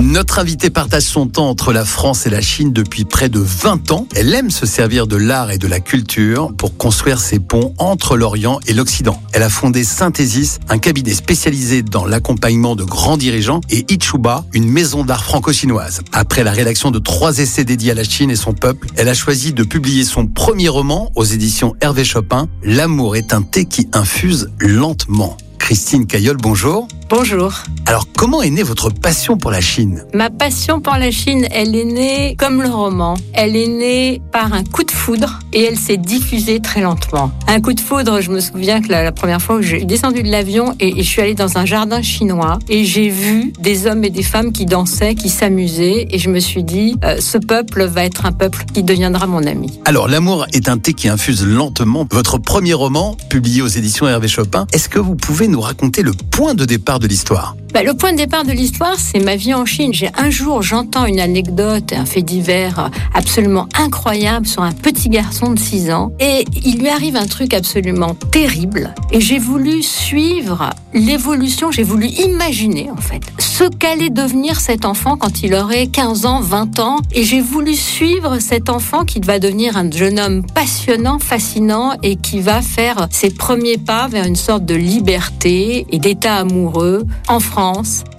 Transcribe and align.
Notre 0.00 0.38
invitée 0.38 0.70
partage 0.70 1.02
son 1.02 1.26
temps 1.26 1.48
entre 1.48 1.72
la 1.72 1.84
France 1.84 2.24
et 2.24 2.30
la 2.30 2.40
Chine 2.40 2.72
depuis 2.72 3.04
près 3.04 3.28
de 3.28 3.40
20 3.40 3.90
ans. 3.90 4.06
Elle 4.14 4.32
aime 4.32 4.48
se 4.48 4.64
servir 4.64 5.08
de 5.08 5.16
l'art 5.16 5.50
et 5.50 5.58
de 5.58 5.66
la 5.66 5.80
culture 5.80 6.52
pour 6.56 6.76
construire 6.76 7.18
ses 7.18 7.40
ponts 7.40 7.74
entre 7.78 8.16
l'Orient 8.16 8.60
et 8.68 8.74
l'Occident. 8.74 9.20
Elle 9.32 9.42
a 9.42 9.48
fondé 9.48 9.82
Synthesis, 9.82 10.60
un 10.68 10.78
cabinet 10.78 11.14
spécialisé 11.14 11.82
dans 11.82 12.04
l'accompagnement 12.04 12.76
de 12.76 12.84
grands 12.84 13.16
dirigeants, 13.16 13.60
et 13.70 13.86
Ichuba, 13.92 14.44
une 14.52 14.68
maison 14.70 15.04
d'art 15.04 15.24
franco-chinoise. 15.24 16.02
Après 16.12 16.44
la 16.44 16.52
rédaction 16.52 16.92
de 16.92 17.00
trois 17.00 17.38
essais 17.38 17.64
dédiés 17.64 17.90
à 17.90 17.94
la 17.94 18.04
Chine 18.04 18.30
et 18.30 18.36
son 18.36 18.52
peuple, 18.52 18.86
elle 18.94 19.08
a 19.08 19.14
choisi 19.14 19.52
de 19.52 19.64
publier 19.64 20.04
son 20.04 20.28
premier 20.28 20.68
roman 20.68 21.10
aux 21.16 21.24
éditions 21.24 21.74
Hervé 21.80 22.04
Chopin, 22.04 22.46
L'amour 22.62 23.16
est 23.16 23.32
un 23.32 23.42
thé 23.42 23.64
qui 23.64 23.88
infuse 23.92 24.48
lentement. 24.60 25.36
Christine 25.68 26.06
Caillol, 26.06 26.38
bonjour. 26.38 26.88
Bonjour. 27.10 27.52
Alors, 27.84 28.06
comment 28.16 28.42
est 28.42 28.50
née 28.50 28.62
votre 28.62 28.90
passion 28.90 29.38
pour 29.38 29.50
la 29.50 29.62
Chine? 29.62 30.04
Ma 30.14 30.28
passion 30.28 30.80
pour 30.80 30.94
la 30.94 31.10
Chine, 31.10 31.46
elle 31.50 31.74
est 31.74 31.84
née 31.84 32.36
comme 32.38 32.62
le 32.62 32.68
roman. 32.68 33.14
Elle 33.32 33.56
est 33.56 33.66
née 33.66 34.22
par 34.30 34.52
un 34.52 34.62
coup 34.62 34.82
de 34.82 34.90
foudre 34.90 35.38
et 35.54 35.64
elle 35.64 35.78
s'est 35.78 35.96
diffusée 35.96 36.60
très 36.60 36.82
lentement. 36.82 37.30
Un 37.46 37.62
coup 37.62 37.72
de 37.72 37.80
foudre, 37.80 38.20
je 38.20 38.30
me 38.30 38.40
souviens 38.40 38.82
que 38.82 38.90
la, 38.90 39.02
la 39.02 39.12
première 39.12 39.40
fois 39.40 39.56
où 39.56 39.62
j'ai 39.62 39.84
descendu 39.84 40.22
de 40.22 40.30
l'avion 40.30 40.74
et, 40.80 41.00
et 41.00 41.02
je 41.02 41.08
suis 41.08 41.22
allée 41.22 41.34
dans 41.34 41.56
un 41.56 41.64
jardin 41.64 42.02
chinois 42.02 42.58
et 42.68 42.84
j'ai 42.84 43.08
vu 43.08 43.54
des 43.58 43.86
hommes 43.86 44.04
et 44.04 44.10
des 44.10 44.22
femmes 44.22 44.52
qui 44.52 44.66
dansaient, 44.66 45.14
qui 45.14 45.30
s'amusaient 45.30 46.08
et 46.10 46.18
je 46.18 46.28
me 46.28 46.40
suis 46.40 46.64
dit, 46.64 46.96
euh, 47.04 47.20
ce 47.20 47.38
peuple 47.38 47.84
va 47.84 48.04
être 48.04 48.26
un 48.26 48.32
peuple 48.32 48.64
qui 48.72 48.82
deviendra 48.82 49.26
mon 49.26 49.46
ami. 49.46 49.80
Alors, 49.86 50.08
L'amour 50.08 50.46
est 50.52 50.68
un 50.68 50.76
thé 50.76 50.92
qui 50.92 51.08
infuse 51.08 51.44
lentement. 51.46 52.06
Votre 52.10 52.36
premier 52.36 52.74
roman, 52.74 53.16
publié 53.30 53.62
aux 53.62 53.68
éditions 53.68 54.06
Hervé 54.06 54.28
Chopin, 54.28 54.66
est-ce 54.72 54.90
que 54.90 54.98
vous 54.98 55.14
pouvez 55.14 55.48
nous 55.48 55.57
raconter 55.60 56.02
le 56.02 56.12
point 56.12 56.54
de 56.54 56.64
départ 56.64 56.98
de 56.98 57.06
l'histoire 57.06 57.56
Bah, 57.72 57.82
le 57.82 57.92
point 57.92 58.12
de 58.12 58.16
départ 58.16 58.44
de 58.44 58.52
l'histoire, 58.52 58.98
c'est 58.98 59.18
ma 59.18 59.36
vie 59.36 59.52
en 59.52 59.66
Chine. 59.66 59.92
J'ai 59.92 60.08
un 60.16 60.30
jour, 60.30 60.62
j'entends 60.62 61.04
une 61.04 61.20
anecdote, 61.20 61.92
un 61.92 62.06
fait 62.06 62.22
divers 62.22 62.90
absolument 63.14 63.68
incroyable 63.78 64.46
sur 64.46 64.62
un 64.62 64.72
petit 64.72 65.10
garçon 65.10 65.52
de 65.52 65.58
6 65.58 65.90
ans, 65.90 66.12
et 66.18 66.46
il 66.64 66.78
lui 66.78 66.88
arrive 66.88 67.16
un 67.16 67.26
truc 67.26 67.52
absolument 67.52 68.14
terrible. 68.32 68.94
Et 69.12 69.20
j'ai 69.20 69.38
voulu 69.38 69.82
suivre 69.82 70.70
l'évolution, 70.94 71.70
j'ai 71.70 71.82
voulu 71.82 72.06
imaginer 72.06 72.90
en 72.90 72.96
fait 72.96 73.22
ce 73.38 73.64
qu'allait 73.64 74.10
devenir 74.10 74.60
cet 74.60 74.84
enfant 74.84 75.16
quand 75.16 75.42
il 75.42 75.52
aurait 75.54 75.88
15 75.88 76.26
ans, 76.26 76.40
20 76.40 76.78
ans, 76.78 76.96
et 77.12 77.24
j'ai 77.24 77.40
voulu 77.40 77.74
suivre 77.74 78.38
cet 78.38 78.70
enfant 78.70 79.04
qui 79.04 79.18
va 79.18 79.40
devenir 79.40 79.76
un 79.76 79.90
jeune 79.90 80.20
homme 80.20 80.46
passionnant, 80.54 81.18
fascinant, 81.18 81.94
et 82.04 82.14
qui 82.14 82.38
va 82.38 82.62
faire 82.62 83.08
ses 83.10 83.30
premiers 83.30 83.76
pas 83.76 84.06
vers 84.06 84.24
une 84.24 84.36
sorte 84.36 84.64
de 84.64 84.76
liberté 84.76 85.86
et 85.90 85.98
d'état 85.98 86.36
amoureux 86.36 87.04
en 87.26 87.40
France, 87.40 87.57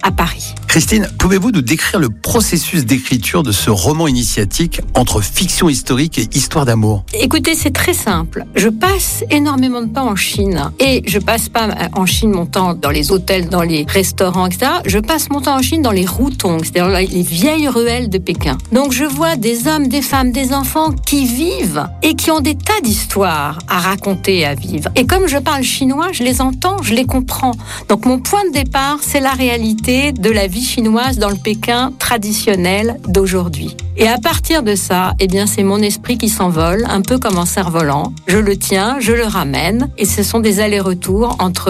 à 0.02 0.12
Paris. 0.12 0.54
Christine, 0.70 1.08
pouvez-vous 1.18 1.50
nous 1.50 1.62
décrire 1.62 1.98
le 1.98 2.10
processus 2.10 2.84
d'écriture 2.84 3.42
de 3.42 3.50
ce 3.50 3.70
roman 3.70 4.06
initiatique 4.06 4.80
entre 4.94 5.20
fiction 5.20 5.68
historique 5.68 6.16
et 6.16 6.28
histoire 6.32 6.64
d'amour? 6.64 7.04
Écoutez, 7.12 7.56
c'est 7.56 7.72
très 7.72 7.92
simple. 7.92 8.44
Je 8.54 8.68
passe 8.68 9.24
énormément 9.30 9.82
de 9.82 9.92
temps 9.92 10.08
en 10.08 10.14
Chine 10.14 10.70
et 10.78 11.02
je 11.08 11.18
passe 11.18 11.48
pas 11.48 11.70
en 11.96 12.06
Chine 12.06 12.30
mon 12.30 12.46
temps 12.46 12.74
dans 12.74 12.90
les 12.90 13.10
hôtels, 13.10 13.48
dans 13.48 13.62
les 13.62 13.84
restaurants, 13.88 14.46
etc. 14.46 14.70
Je 14.86 15.00
passe 15.00 15.28
mon 15.30 15.40
temps 15.40 15.56
en 15.56 15.62
Chine 15.62 15.82
dans 15.82 15.90
les 15.90 16.06
routongs, 16.06 16.60
c'est-à-dire 16.62 16.86
les 17.00 17.22
vieilles 17.22 17.66
ruelles 17.66 18.08
de 18.08 18.18
Pékin. 18.18 18.56
Donc 18.70 18.92
je 18.92 19.02
vois 19.02 19.34
des 19.34 19.66
hommes, 19.66 19.88
des 19.88 20.02
femmes, 20.02 20.30
des 20.30 20.52
enfants 20.52 20.92
qui 20.92 21.26
vivent 21.26 21.84
et 22.04 22.14
qui 22.14 22.30
ont 22.30 22.38
des 22.38 22.54
tas 22.54 22.80
d'histoires 22.80 23.58
à 23.66 23.80
raconter 23.80 24.46
à 24.46 24.54
vivre. 24.54 24.88
Et 24.94 25.04
comme 25.04 25.26
je 25.26 25.38
parle 25.38 25.64
chinois, 25.64 26.10
je 26.12 26.22
les 26.22 26.40
entends, 26.40 26.80
je 26.80 26.94
les 26.94 27.06
comprends. 27.06 27.54
Donc 27.88 28.06
mon 28.06 28.20
point 28.20 28.44
de 28.46 28.52
départ, 28.52 28.98
c'est 29.02 29.18
la 29.18 29.32
réalité 29.32 30.12
de 30.12 30.30
la 30.30 30.46
vie 30.46 30.59
chinoise 30.60 31.18
dans 31.18 31.30
le 31.30 31.36
Pékin 31.36 31.92
traditionnel 31.98 33.00
d'aujourd'hui. 33.06 33.76
Et 33.96 34.08
à 34.08 34.18
partir 34.18 34.62
de 34.62 34.74
ça, 34.74 35.14
eh 35.20 35.26
bien, 35.26 35.46
c'est 35.46 35.62
mon 35.62 35.78
esprit 35.82 36.16
qui 36.16 36.28
s'envole, 36.28 36.86
un 36.88 37.02
peu 37.02 37.18
comme 37.18 37.36
un 37.38 37.44
cerf-volant. 37.46 38.12
Je 38.26 38.38
le 38.38 38.56
tiens, 38.56 38.96
je 39.00 39.12
le 39.12 39.24
ramène, 39.24 39.90
et 39.98 40.04
ce 40.06 40.22
sont 40.22 40.40
des 40.40 40.60
allers-retours 40.60 41.36
entre 41.38 41.68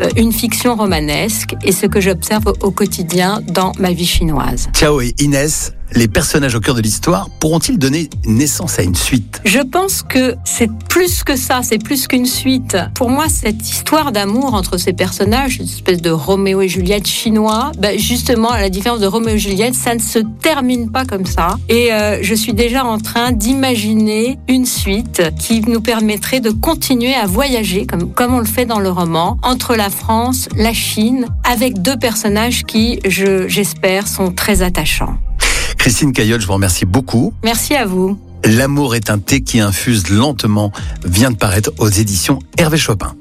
euh, 0.00 0.08
une 0.16 0.32
fiction 0.32 0.74
romanesque 0.76 1.54
et 1.64 1.72
ce 1.72 1.86
que 1.86 2.00
j'observe 2.00 2.46
au- 2.48 2.66
au 2.66 2.70
quotidien 2.70 3.40
dans 3.48 3.72
ma 3.78 3.92
vie 3.92 4.06
chinoise. 4.06 4.68
Ciao 4.74 5.00
et 5.00 5.14
Inès, 5.20 5.72
les 5.92 6.06
personnages 6.06 6.54
au 6.54 6.60
cœur 6.60 6.76
de 6.76 6.80
l'histoire 6.82 7.28
pourront-ils 7.40 7.76
donner 7.78 8.08
naissance 8.24 8.78
à 8.78 8.82
une 8.82 8.94
suite? 8.94 9.40
Je 9.44 9.58
pense 9.58 10.02
que 10.02 10.36
c'est 10.44 10.70
plus 10.88 11.24
que 11.24 11.34
ça, 11.34 11.60
c'est 11.64 11.82
plus 11.82 12.06
qu'une 12.06 12.26
suite. 12.26 12.76
Pour 12.94 13.10
moi, 13.10 13.24
cette 13.28 13.68
histoire 13.68 14.12
d'amour 14.12 14.54
entre 14.54 14.76
ces 14.76 14.92
personnages, 14.92 15.56
une 15.56 15.64
espèce 15.64 16.00
de 16.00 16.10
Roméo 16.10 16.60
et 16.60 16.68
Juliette 16.68 17.08
chinois, 17.08 17.72
ben 17.78 17.98
justement, 17.98 18.50
à 18.50 18.60
la 18.60 18.68
différence 18.70 19.00
de 19.00 19.06
Roméo 19.06 19.34
et 19.34 19.38
Juliette, 19.38 19.74
ça 19.74 19.94
ne 19.94 20.00
se 20.00 20.20
termine 20.42 20.90
pas 20.92 21.04
comme 21.04 21.26
ça. 21.26 21.56
Et 21.72 21.92
euh, 21.92 22.18
je 22.20 22.34
suis 22.34 22.52
déjà 22.52 22.84
en 22.84 22.98
train 22.98 23.30
d'imaginer 23.30 24.38
une 24.48 24.66
suite 24.66 25.22
qui 25.38 25.60
nous 25.60 25.80
permettrait 25.80 26.40
de 26.40 26.50
continuer 26.50 27.14
à 27.14 27.26
voyager, 27.26 27.86
comme, 27.86 28.12
comme 28.12 28.34
on 28.34 28.40
le 28.40 28.44
fait 28.44 28.66
dans 28.66 28.80
le 28.80 28.90
roman, 28.90 29.38
entre 29.44 29.76
la 29.76 29.88
France, 29.88 30.48
la 30.56 30.72
Chine, 30.72 31.26
avec 31.44 31.80
deux 31.80 31.96
personnages 31.96 32.64
qui, 32.64 32.98
je- 33.06 33.46
j'espère, 33.46 34.08
sont 34.08 34.32
très 34.32 34.62
attachants. 34.62 35.16
Christine 35.78 36.12
Caillol, 36.12 36.40
je 36.40 36.46
vous 36.48 36.54
remercie 36.54 36.86
beaucoup. 36.86 37.32
Merci 37.44 37.74
à 37.76 37.86
vous. 37.86 38.18
L'amour 38.44 38.96
est 38.96 39.08
un 39.08 39.18
thé 39.20 39.40
qui 39.42 39.60
infuse 39.60 40.08
lentement 40.10 40.72
vient 41.04 41.30
de 41.30 41.36
paraître 41.36 41.70
aux 41.78 41.88
éditions 41.88 42.40
Hervé 42.58 42.78
Chopin. 42.78 43.14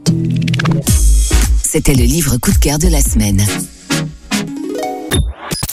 C'était 1.64 1.94
le 1.94 2.04
livre 2.04 2.38
coup 2.38 2.52
de 2.52 2.58
cœur 2.58 2.80
de 2.80 2.88
la 2.88 3.02
semaine. 3.02 3.46